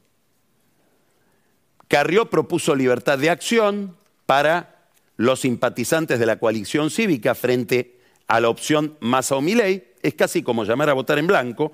[1.90, 3.96] Carrió propuso libertad de acción
[4.26, 10.16] para los simpatizantes de la coalición cívica frente a la opción Massa o Milley, es
[10.16, 11.72] casi como llamar a votar en blanco,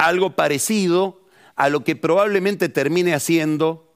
[0.00, 1.20] algo parecido
[1.56, 3.92] a lo que probablemente termine haciendo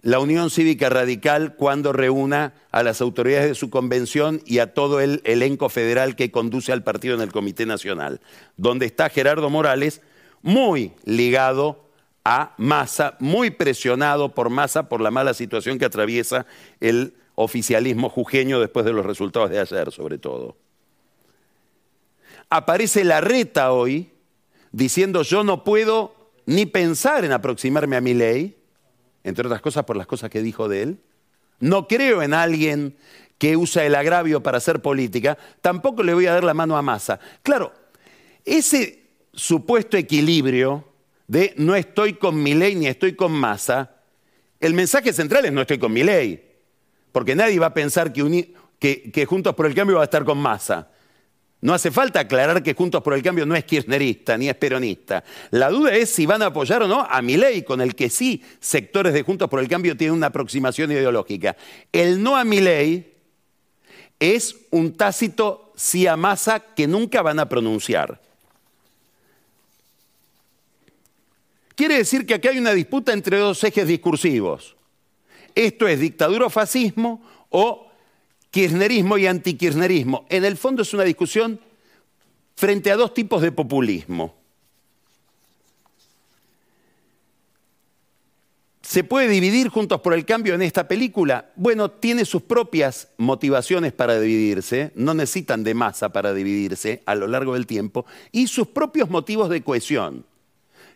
[0.00, 5.00] la Unión Cívica Radical cuando reúna a las autoridades de su convención y a todo
[5.00, 8.22] el elenco federal que conduce al partido en el Comité Nacional,
[8.56, 10.00] donde está Gerardo Morales
[10.40, 11.84] muy ligado
[12.24, 16.46] a Massa, muy presionado por Massa por la mala situación que atraviesa
[16.80, 20.56] el oficialismo jujeño después de los resultados de ayer, sobre todo.
[22.48, 24.13] Aparece la reta hoy,
[24.74, 26.14] diciendo yo no puedo
[26.46, 28.58] ni pensar en aproximarme a mi ley,
[29.22, 30.98] entre otras cosas por las cosas que dijo de él.
[31.60, 32.96] No creo en alguien
[33.38, 36.82] que usa el agravio para hacer política, tampoco le voy a dar la mano a
[36.82, 37.20] masa.
[37.42, 37.72] Claro,
[38.44, 40.84] ese supuesto equilibrio
[41.28, 44.02] de no estoy con mi ley ni estoy con masa,
[44.60, 46.52] el mensaje central es no estoy con mi ley,
[47.12, 50.38] porque nadie va a pensar que, que Juntos por el Cambio va a estar con
[50.38, 50.90] masa.
[51.64, 55.24] No hace falta aclarar que Juntos por el Cambio no es kirchnerista ni es peronista.
[55.50, 58.44] La duda es si van a apoyar o no a ley, con el que sí
[58.60, 61.56] sectores de Juntos por el Cambio tienen una aproximación ideológica.
[61.90, 63.14] El no a ley
[64.20, 68.20] es un tácito sí a masa que nunca van a pronunciar.
[71.74, 74.76] Quiere decir que aquí hay una disputa entre dos ejes discursivos.
[75.54, 77.83] Esto es dictadura o fascismo o
[78.54, 80.26] kirchnerismo y antikirchnerismo.
[80.28, 81.58] En el fondo es una discusión
[82.54, 84.32] frente a dos tipos de populismo.
[88.80, 91.50] ¿Se puede dividir Juntos por el Cambio en esta película?
[91.56, 97.26] Bueno, tiene sus propias motivaciones para dividirse, no necesitan de masa para dividirse a lo
[97.26, 100.24] largo del tiempo, y sus propios motivos de cohesión.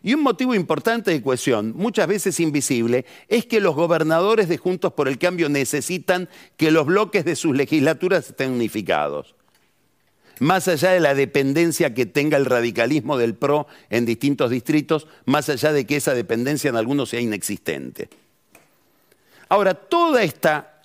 [0.01, 4.93] Y un motivo importante de cohesión, muchas veces invisible, es que los gobernadores de Juntos
[4.93, 9.35] por el Cambio necesitan que los bloques de sus legislaturas estén unificados.
[10.39, 15.49] Más allá de la dependencia que tenga el radicalismo del PRO en distintos distritos, más
[15.49, 18.07] allá de que esa dependencia en algunos sea inexistente.
[19.49, 20.78] Ahora, toda esta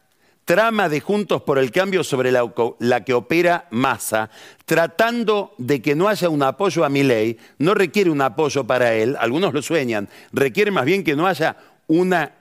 [0.45, 4.31] trama de Juntos por el Cambio sobre la, que opera Massa,
[4.65, 8.95] tratando de que no haya un apoyo a mi ley, no requiere un apoyo para
[8.95, 12.33] él, algunos lo sueñan, requiere más bien que no haya una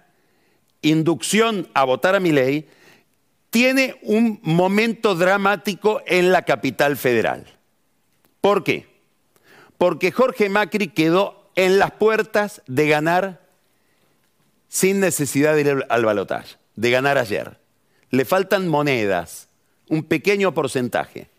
[0.81, 2.67] inducción a votar a mi ley,
[3.49, 7.45] tiene un momento dramático en la capital federal.
[8.41, 8.87] ¿Por qué?
[9.77, 13.41] Porque Jorge Macri quedó en las puertas de ganar
[14.67, 17.62] sin necesidad de ir al balotaje, de ganar ayer
[18.13, 19.47] le faltan monedas,
[19.89, 21.29] un pequeño porcentaje.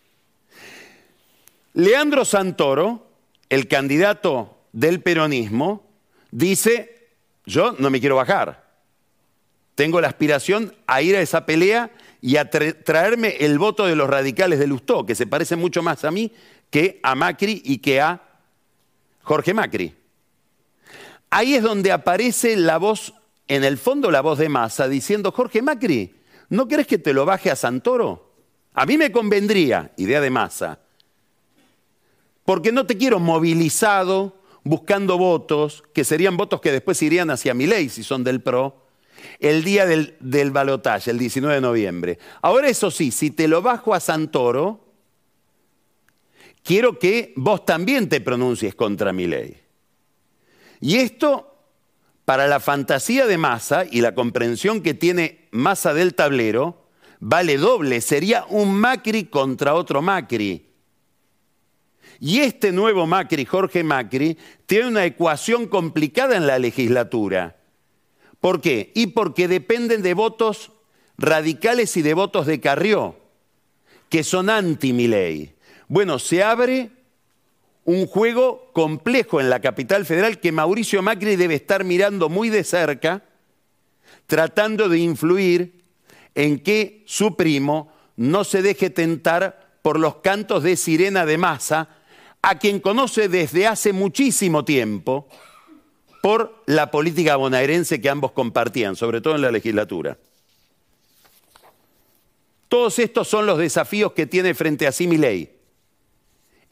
[1.74, 3.06] Leandro Santoro,
[3.48, 5.86] el candidato del peronismo,
[6.32, 7.10] dice,
[7.46, 8.64] yo no me quiero bajar.
[9.76, 14.10] Tengo la aspiración a ir a esa pelea y a traerme el voto de los
[14.10, 16.32] radicales de Lustó, que se parece mucho más a mí
[16.70, 18.20] que a Macri y que a
[19.22, 19.94] Jorge Macri.
[21.30, 23.14] Ahí es donde aparece la voz,
[23.46, 27.24] en el fondo la voz de Massa, diciendo, Jorge Macri, ¿no crees que te lo
[27.24, 28.32] baje a Santoro?
[28.74, 30.80] A mí me convendría, idea de Massa,
[32.44, 37.66] porque no te quiero movilizado buscando votos, que serían votos que después irían hacia mi
[37.66, 38.82] ley si son del PRO,
[39.38, 42.18] el día del, del balotaje, el 19 de noviembre.
[42.42, 44.80] Ahora eso sí, si te lo bajo a Santoro,
[46.62, 49.56] quiero que vos también te pronuncies contra mi ley.
[50.80, 51.53] Y esto,
[52.24, 56.88] para la fantasía de masa y la comprensión que tiene masa del tablero,
[57.20, 60.70] vale doble, sería un Macri contra otro Macri.
[62.20, 67.56] Y este nuevo Macri, Jorge Macri, tiene una ecuación complicada en la legislatura.
[68.40, 68.92] ¿Por qué?
[68.94, 70.72] Y porque dependen de votos
[71.18, 73.16] radicales y de votos de Carrió,
[74.08, 75.54] que son anti ley.
[75.88, 76.90] Bueno, se abre
[77.84, 82.64] un juego complejo en la capital federal que Mauricio Macri debe estar mirando muy de
[82.64, 83.22] cerca,
[84.26, 85.84] tratando de influir
[86.34, 91.88] en que su primo no se deje tentar por los cantos de sirena de masa,
[92.40, 95.28] a quien conoce desde hace muchísimo tiempo
[96.22, 100.16] por la política bonaerense que ambos compartían, sobre todo en la legislatura.
[102.68, 105.53] Todos estos son los desafíos que tiene frente a sí ley.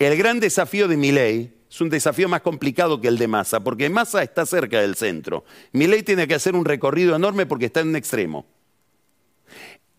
[0.06, 3.86] El gran desafío de ley es un desafío más complicado que el de Massa, porque
[3.92, 5.44] Massa está cerca del centro.
[5.72, 8.44] ley tiene que hacer un recorrido enorme porque está en un extremo.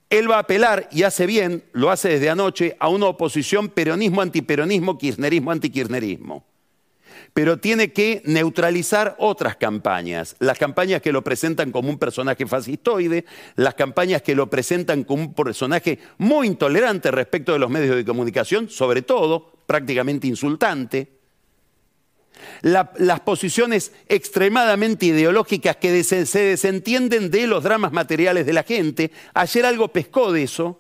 [0.10, 4.98] Él va a apelar, y hace bien, lo hace desde anoche, a una oposición peronismo-antiperonismo,
[4.98, 6.44] kirchnerismo-antikirchnerismo
[7.34, 13.26] pero tiene que neutralizar otras campañas, las campañas que lo presentan como un personaje fascistoide,
[13.56, 18.06] las campañas que lo presentan como un personaje muy intolerante respecto de los medios de
[18.06, 21.08] comunicación, sobre todo prácticamente insultante,
[22.62, 29.12] las posiciones extremadamente ideológicas que se desentienden de los dramas materiales de la gente.
[29.34, 30.80] Ayer algo pescó de eso,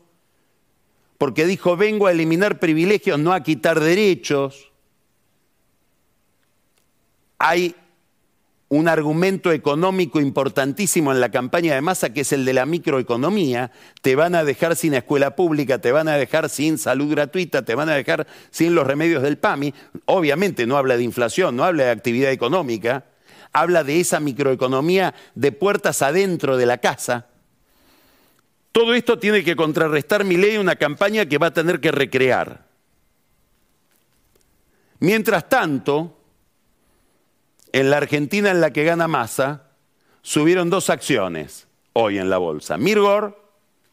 [1.18, 4.73] porque dijo, vengo a eliminar privilegios, no a quitar derechos
[7.44, 7.76] hay
[8.70, 13.70] un argumento económico importantísimo en la campaña de masa que es el de la microeconomía.
[14.02, 17.76] Te van a dejar sin escuela pública, te van a dejar sin salud gratuita, te
[17.76, 19.74] van a dejar sin los remedios del PAMI.
[20.06, 23.08] Obviamente no habla de inflación, no habla de actividad económica,
[23.52, 27.28] habla de esa microeconomía de puertas adentro de la casa.
[28.72, 32.66] Todo esto tiene que contrarrestar mi ley una campaña que va a tener que recrear.
[35.00, 36.23] Mientras tanto,
[37.74, 39.72] en la Argentina en la que gana masa,
[40.22, 42.78] subieron dos acciones hoy en la bolsa.
[42.78, 43.38] Mirgor,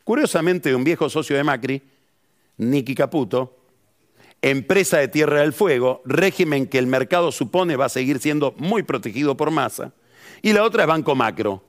[0.05, 1.83] curiosamente un viejo socio de Macri,
[2.59, 3.57] Nicky Caputo,
[4.43, 8.83] empresa de Tierra del Fuego, régimen que el mercado supone va a seguir siendo muy
[8.83, 9.93] protegido por masa.
[10.43, 11.64] Y la otra es Banco Macro,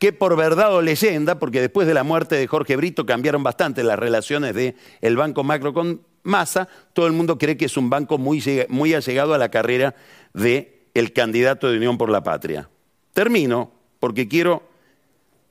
[0.00, 3.84] que por verdad o leyenda, porque después de la muerte de Jorge Brito cambiaron bastante
[3.84, 7.88] las relaciones del el Banco Macro con Massa, todo el mundo cree que es un
[7.88, 9.94] banco muy, muy allegado a la carrera
[10.34, 12.70] de el candidato de Unión por la Patria.
[13.12, 13.70] Termino
[14.00, 14.62] porque quiero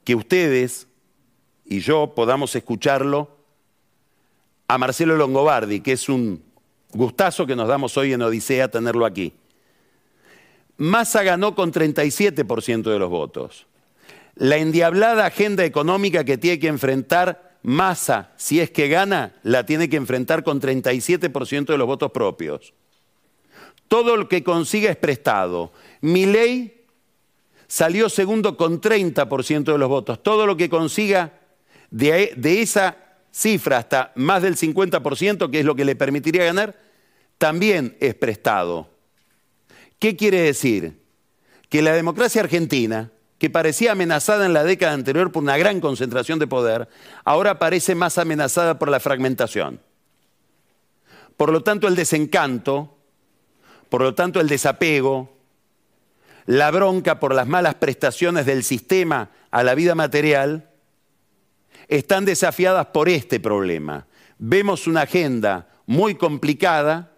[0.03, 0.87] que ustedes
[1.65, 3.29] y yo podamos escucharlo
[4.67, 6.41] a Marcelo Longobardi, que es un
[6.93, 9.33] gustazo que nos damos hoy en Odisea tenerlo aquí.
[10.77, 13.67] Massa ganó con 37% de los votos.
[14.35, 19.89] La endiablada agenda económica que tiene que enfrentar Massa, si es que gana, la tiene
[19.89, 22.73] que enfrentar con 37% de los votos propios.
[23.87, 25.71] Todo lo que consiga es prestado.
[26.01, 26.85] Mi ley
[27.67, 30.21] salió segundo con 30% de los votos.
[30.21, 31.33] Todo lo que consiga
[31.91, 32.97] de, esa
[33.31, 36.79] cifra hasta más del 50%, que es lo que le permitiría ganar,
[37.37, 38.89] también es prestado.
[39.99, 40.99] ¿Qué quiere decir?
[41.69, 46.39] Que la democracia argentina, que parecía amenazada en la década anterior por una gran concentración
[46.39, 46.87] de poder,
[47.23, 49.79] ahora parece más amenazada por la fragmentación.
[51.37, 52.94] Por lo tanto, el desencanto
[53.89, 55.35] por lo tanto, el desapego,
[56.45, 60.69] la bronca por las malas prestaciones del sistema a la vida material,
[61.87, 64.07] están desafiadas por este problema.
[64.37, 67.11] Vemos una agenda muy complicada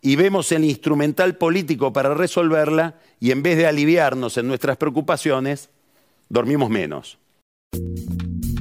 [0.00, 5.70] y vemos el instrumental político para resolverla y en vez de aliviarnos en nuestras preocupaciones,
[6.28, 7.18] dormimos menos.